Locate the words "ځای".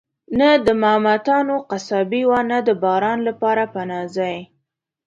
4.15-4.37